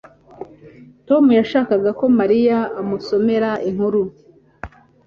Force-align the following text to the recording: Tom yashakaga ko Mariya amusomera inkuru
Tom 1.07 1.23
yashakaga 1.39 1.89
ko 1.99 2.05
Mariya 2.19 2.57
amusomera 2.81 3.51
inkuru 3.69 4.01